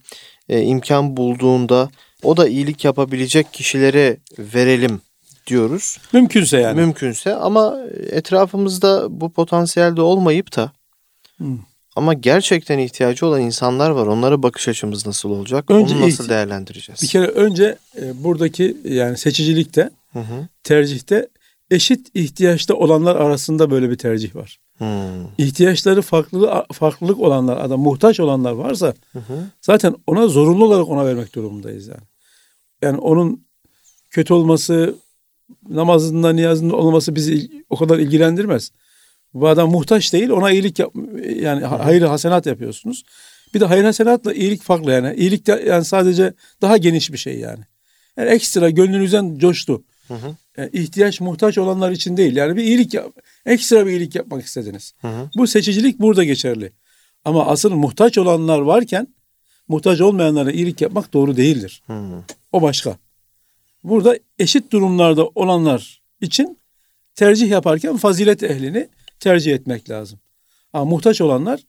e, 0.48 0.60
imkan 0.62 1.16
bulduğunda 1.16 1.90
o 2.22 2.36
da 2.36 2.48
iyilik 2.48 2.84
yapabilecek 2.84 3.52
kişilere 3.52 4.16
verelim 4.38 5.00
diyoruz. 5.52 5.98
Mümkünse 6.12 6.58
yani. 6.58 6.80
Mümkünse 6.80 7.34
ama 7.34 7.76
etrafımızda 8.10 9.20
bu 9.20 9.32
potansiyelde 9.32 10.02
olmayıp 10.02 10.56
da 10.56 10.72
Hmm. 11.36 11.58
ama 11.96 12.14
gerçekten 12.14 12.78
ihtiyacı 12.78 13.26
olan 13.26 13.40
insanlar 13.40 13.90
var. 13.90 14.06
Onlara 14.06 14.42
bakış 14.42 14.68
açımız 14.68 15.06
nasıl 15.06 15.30
olacak? 15.30 15.70
Önce 15.70 15.94
Onu 15.94 16.02
nasıl 16.02 16.28
değerlendireceğiz? 16.28 17.02
Bir 17.02 17.08
kere 17.08 17.26
önce 17.26 17.78
e, 18.00 18.24
buradaki 18.24 18.76
yani 18.84 19.18
seçicilikte, 19.18 19.90
Hı 20.12 20.18
hı. 20.18 20.48
tercihte 20.64 21.28
eşit 21.70 22.08
ihtiyaçta 22.14 22.74
olanlar 22.74 23.16
arasında 23.16 23.70
böyle 23.70 23.90
bir 23.90 23.98
tercih 23.98 24.36
var. 24.36 24.58
Hmm. 24.78 24.88
İhtiyaçları 25.38 26.02
farklı 26.02 26.64
farklılık 26.72 27.20
olanlar, 27.20 27.56
adam 27.56 27.80
muhtaç 27.80 28.20
olanlar 28.20 28.52
varsa 28.52 28.94
Hı 29.12 29.18
hı. 29.18 29.44
zaten 29.62 29.94
ona 30.06 30.28
zorunlu 30.28 30.64
olarak 30.64 30.88
ona 30.88 31.06
vermek 31.06 31.34
durumundayız 31.34 31.86
yani. 31.88 32.02
Yani 32.82 32.98
onun 32.98 33.44
kötü 34.10 34.34
olması, 34.34 34.94
namazında, 35.68 36.32
niyazında 36.32 36.76
olması 36.76 37.14
bizi 37.14 37.64
o 37.70 37.76
kadar 37.76 37.98
ilgilendirmez. 37.98 38.70
Bu 39.34 39.48
adam 39.48 39.70
muhtaç 39.70 40.12
değil, 40.12 40.30
ona 40.30 40.50
iyilik 40.50 40.78
yap, 40.78 40.94
yani 41.36 41.64
ha- 41.64 41.84
hayır 41.84 42.02
hasenat 42.02 42.46
yapıyorsunuz. 42.46 43.04
Bir 43.54 43.60
de 43.60 43.64
hayır 43.64 43.84
hasenatla 43.84 44.34
iyilik 44.34 44.62
farklı 44.62 44.92
yani. 44.92 45.14
İyilik 45.16 45.46
de 45.46 45.64
yani 45.66 45.84
sadece 45.84 46.34
daha 46.62 46.76
geniş 46.76 47.12
bir 47.12 47.18
şey 47.18 47.38
yani. 47.38 47.64
Yani 48.16 48.30
ekstra 48.30 48.70
gönlünüzden 48.70 49.38
coştu. 49.38 49.84
Hı 50.08 50.14
hı. 50.14 50.36
Yani 50.56 50.70
ihtiyaç 50.72 51.20
muhtaç 51.20 51.58
olanlar 51.58 51.90
için 51.90 52.16
değil. 52.16 52.36
Yani 52.36 52.56
bir 52.56 52.64
iyilik 52.64 52.94
yap, 52.94 53.12
ekstra 53.46 53.86
bir 53.86 53.90
iyilik 53.90 54.14
yapmak 54.14 54.44
istediniz. 54.44 54.92
Hı 55.00 55.08
hı. 55.08 55.30
Bu 55.36 55.46
seçicilik 55.46 56.00
burada 56.00 56.24
geçerli. 56.24 56.72
Ama 57.24 57.46
asıl 57.46 57.72
muhtaç 57.72 58.18
olanlar 58.18 58.58
varken 58.60 59.06
muhtaç 59.68 60.00
olmayanlara 60.00 60.52
iyilik 60.52 60.80
yapmak 60.80 61.12
doğru 61.12 61.36
değildir. 61.36 61.82
Hı. 61.86 61.92
O 62.52 62.62
başka. 62.62 62.96
Burada 63.84 64.18
eşit 64.38 64.72
durumlarda 64.72 65.26
olanlar 65.26 66.02
için 66.20 66.58
tercih 67.14 67.50
yaparken 67.50 67.96
fazilet 67.96 68.42
ehlini 68.42 68.88
tercih 69.20 69.54
etmek 69.54 69.90
lazım. 69.90 70.20
Ama 70.72 70.84
muhtaç 70.84 71.20
olanlar 71.20 71.60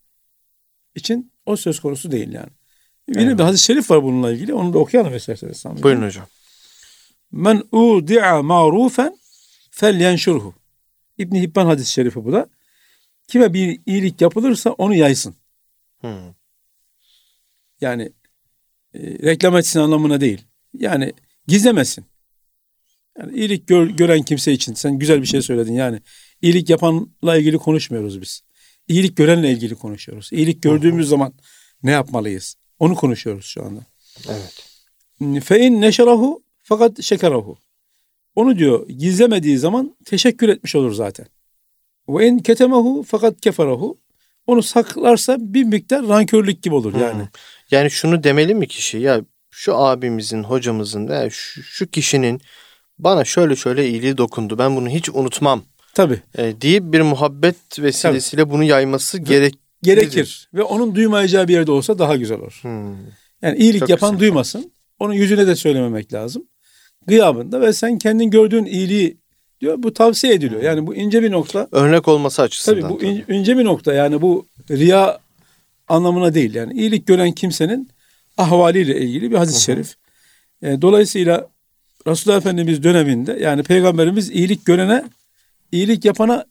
için 0.96 1.32
o 1.46 1.56
söz 1.56 1.80
konusu 1.80 2.12
değil 2.12 2.32
yani. 2.32 2.50
Yine 3.08 3.24
Evet. 3.24 3.40
bir 3.40 3.44
hadis-i 3.44 3.64
şerif 3.64 3.92
var 3.92 4.04
bununla 4.04 4.32
ilgili. 4.32 4.54
Onu 4.54 4.74
da 4.74 4.80
okuyalım 4.80 5.16
isterseniz. 5.16 5.64
Buyurun 5.84 6.06
hocam. 6.06 6.26
Men 7.32 7.64
udi'a 7.72 8.42
ma'rufen 8.42 9.18
felyenşurhu. 9.72 10.54
İbn 11.18 11.36
Hibban 11.36 11.66
hadis-i 11.66 11.92
şerifi 11.92 12.26
bu 12.26 12.32
da. 12.32 12.48
Kime 13.28 13.54
bir 13.54 13.80
iyilik 13.86 14.22
yapılırsa 14.22 14.70
onu 14.70 14.96
yaysın. 14.96 15.36
Hı. 16.02 16.18
Yani 17.82 18.12
e, 18.94 19.00
reklam 19.00 19.58
etsin 19.58 19.80
anlamına 19.80 20.22
değil. 20.22 20.46
Yani 20.74 21.14
gizlemesin. 21.48 22.06
Yani 23.20 23.38
iyilik 23.38 23.68
gör- 23.68 23.90
gören 23.90 24.22
kimse 24.22 24.52
için 24.52 24.74
sen 24.74 25.00
güzel 25.00 25.22
bir 25.22 25.28
şey 25.28 25.42
söyledin 25.42 25.74
yani. 25.74 26.02
iyilik 26.42 26.70
yapanla 26.70 27.38
ilgili 27.38 27.58
konuşmuyoruz 27.58 28.22
biz. 28.22 28.42
İyilik 28.88 29.18
görenle 29.18 29.52
ilgili 29.52 29.76
konuşuyoruz. 29.76 30.30
İyilik 30.32 30.64
gördüğümüz 30.64 31.08
zaman 31.10 31.34
ne 31.84 31.92
yapmalıyız? 31.92 32.56
Onu 32.80 32.96
konuşuyoruz 32.96 33.46
şu 33.46 33.66
anda. 33.66 33.86
Evet. 34.30 34.64
Fe 35.44 35.60
in 35.60 35.82
neşerahu 35.82 36.44
fakat 36.64 37.04
şekerahu. 37.04 37.58
Onu 38.36 38.58
diyor 38.58 38.90
gizlemediği 38.90 39.58
zaman 39.58 39.96
teşekkür 40.06 40.50
etmiş 40.50 40.76
olur 40.76 40.94
zaten. 40.94 41.26
Ve 42.10 42.28
in 42.28 42.40
ketemehu 42.40 43.04
fakat 43.08 43.42
keferahu. 43.42 44.00
Onu 44.48 44.64
saklarsa 44.64 45.38
bir 45.40 45.64
miktar 45.64 46.08
rankörlük 46.08 46.64
gibi 46.64 46.76
olur 46.76 47.02
yani. 47.02 47.22
Hı. 47.24 47.28
Yani 47.72 47.92
şunu 47.92 48.24
demeli 48.24 48.56
mi 48.56 48.68
kişi? 48.68 48.98
Ya 48.98 49.22
şu 49.56 49.76
abimizin, 49.76 50.44
hocamızın, 50.44 51.08
ya 51.08 51.30
şu, 51.30 51.64
şu 51.64 51.88
kişinin 51.88 52.42
bana 53.00 53.26
şöyle 53.26 53.56
şöyle 53.56 53.90
iyiliği 53.90 54.18
dokundu. 54.18 54.58
Ben 54.58 54.76
bunu 54.76 54.90
hiç 54.90 55.10
unutmam. 55.10 55.64
Tabii. 55.94 56.22
E, 56.38 56.62
deyip 56.62 56.84
bir 56.84 57.02
muhabbet 57.02 57.80
vesilesiyle 57.80 58.50
bunu 58.50 58.64
yayması 58.64 59.18
gerek. 59.18 59.56
Gerekir. 59.84 60.50
Ve 60.54 60.64
onun 60.64 60.96
duymayacağı 60.96 61.48
bir 61.48 61.54
yerde 61.54 61.72
olsa 61.72 62.00
daha 62.00 62.16
güzel 62.16 62.40
olur. 62.40 62.60
Hmm. 62.62 62.96
Yani 63.42 63.58
iyilik 63.58 63.80
Çok 63.80 63.90
yapan 63.90 64.12
güzel. 64.12 64.20
duymasın. 64.20 64.72
Onun 65.00 65.14
yüzüne 65.14 65.48
de 65.48 65.56
söylememek 65.56 66.14
lazım. 66.14 66.44
Gıyabında 67.08 67.62
ve 67.62 67.74
sen 67.74 67.98
kendin 67.98 68.30
gördüğün 68.32 68.66
iyiliği 68.66 69.18
diyor 69.62 69.76
bu 69.78 69.94
tavsiye 69.94 70.34
ediliyor. 70.34 70.62
Yani 70.62 70.88
bu 70.88 70.96
ince 70.96 71.24
bir 71.24 71.32
nokta. 71.32 71.68
Örnek 71.72 72.08
olması 72.08 72.42
açısından. 72.42 72.82
Tabii 72.82 72.94
bu 72.94 73.04
in- 73.04 73.26
ince 73.30 73.58
bir 73.58 73.66
nokta 73.66 73.94
yani 73.94 74.22
bu 74.22 74.48
riya 74.70 75.20
anlamına 75.88 76.34
değil. 76.34 76.56
Yani 76.56 76.74
iyilik 76.74 77.08
gören 77.08 77.32
kimsenin 77.32 77.90
ahvaliyle 78.38 79.02
ilgili 79.02 79.32
bir 79.32 79.36
hadis-i 79.36 79.64
şerif. 79.64 79.96
E, 80.62 80.82
dolayısıyla 80.82 81.50
Resulullah 82.08 82.38
Efendimiz 82.38 82.84
döneminde 82.84 83.38
yani 83.42 83.64
peygamberimiz 83.64 84.30
iyilik 84.30 84.66
görene 84.66 85.04
iyilik 85.72 86.06
yapana 86.06 86.46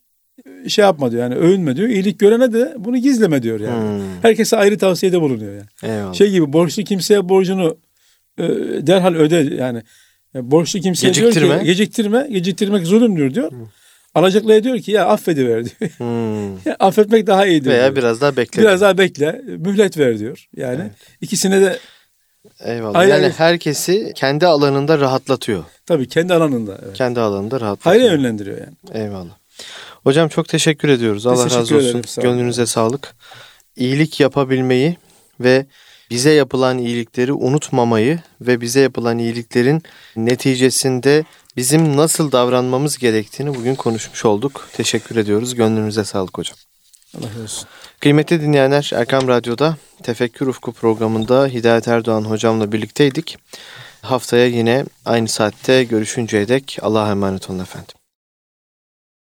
e, 0.65 0.69
şey 0.69 0.83
yapma 0.85 1.13
diyor 1.13 1.23
yani 1.23 1.35
övünme 1.35 1.77
diyor. 1.77 1.89
İyilik 1.89 2.19
görene 2.19 2.53
de 2.53 2.75
bunu 2.79 2.99
gizleme 2.99 3.43
diyor 3.43 3.61
yani. 3.61 3.99
Hmm. 3.99 4.23
Herkese 4.23 4.57
ayrı 4.57 4.79
tavsiyede 4.79 5.21
bulunuyor 5.21 5.55
yani. 5.55 5.93
Eyvallah. 5.93 6.15
Şey 6.15 6.31
gibi 6.31 6.53
borçlu 6.53 6.85
kimseye 6.85 7.29
borcunu 7.29 7.77
e, 8.39 8.43
derhal 8.87 9.15
öde 9.15 9.55
yani. 9.55 9.83
E, 10.35 10.51
borçlu 10.51 10.81
kimseye 10.81 11.15
diyor 11.15 11.27
Geciktirme. 11.27 11.59
ki 11.59 11.65
geciktirme, 11.65 12.29
geciktirmek 12.31 12.87
zulümdür 12.87 13.35
diyor. 13.35 13.53
Alacaklıya 14.15 14.65
diyor 14.65 14.79
ki 14.79 14.91
ya 14.93 15.07
affediver 15.07 15.65
diyor. 15.65 15.91
Hmm. 15.99 16.53
Ya 16.71 16.77
affetmek 16.81 17.27
daha 17.27 17.47
iyidir. 17.47 17.71
Veya 17.71 17.83
diyor. 17.83 17.97
biraz 17.97 18.21
daha 18.21 18.37
bekle. 18.37 18.63
Biraz 18.63 18.81
daha 18.81 18.99
bekle, 18.99 19.41
mühlet 19.47 19.99
ver 19.99 20.19
diyor. 20.19 20.49
Yani 20.57 20.81
Evet. 20.83 20.93
ikisine 21.21 21.61
de 21.61 21.79
Eyvallah. 22.65 22.99
Ayrı 22.99 23.11
yani 23.11 23.29
herkesi 23.37 24.13
kendi 24.15 24.47
alanında 24.47 24.99
rahatlatıyor. 24.99 25.65
tabii 25.87 26.09
kendi 26.09 26.35
alanında. 26.35 26.79
Evet. 26.85 26.97
Kendi 26.97 27.21
alanında 27.21 27.61
rahatlatıyor. 27.61 27.97
Hayra 28.03 28.13
yönlendiriyor 28.15 28.59
yani. 28.59 29.03
Eyvallah. 29.05 29.37
Hocam 30.05 30.29
çok 30.29 30.49
teşekkür 30.49 30.89
ediyoruz. 30.89 31.27
Allah 31.27 31.37
teşekkür 31.45 31.61
razı 31.61 31.77
olsun. 31.77 31.87
ederim, 31.89 32.05
sağ. 32.05 32.23
Gönlünüze 32.23 32.67
sağlık. 32.67 33.15
İyilik 33.77 34.21
yapabilmeyi 34.21 34.97
ve 35.41 35.67
bize 36.11 36.31
yapılan 36.31 36.79
iyilikleri 36.79 37.33
unutmamayı 37.33 38.19
ve 38.41 38.61
bize 38.61 38.81
yapılan 38.81 39.19
iyiliklerin 39.19 39.83
neticesinde 40.17 41.25
bizim 41.57 41.97
nasıl 41.97 42.33
davranmamız 42.33 42.99
gerektiğini 42.99 43.55
bugün 43.55 43.75
konuşmuş 43.75 44.25
olduk. 44.25 44.69
Teşekkür 44.73 45.17
ediyoruz. 45.17 45.55
Gönlünüze 45.55 46.05
sağlık 46.05 46.39
hocam. 46.39 46.57
Allah 47.19 47.29
razı 47.29 47.43
olsun. 47.43 47.69
Kıymetli 48.01 48.41
dinleyenler 48.41 48.91
Erkam 48.95 49.29
Radyo'da 49.29 49.77
Tefekkür 50.03 50.47
Ufku 50.47 50.73
programında 50.73 51.47
Hidayet 51.47 51.89
Erdoğan 51.89 52.25
hocamla 52.25 52.73
birlikteydik. 52.73 53.39
Haftaya 54.03 54.47
yine 54.47 54.85
aynı 55.05 55.29
saatte 55.29 55.85
görüşünceye 55.85 56.49
dek 56.49 56.79
Allah'a 56.83 57.11
emanet 57.11 57.51
olun 57.51 57.59
efendim. 57.59 57.95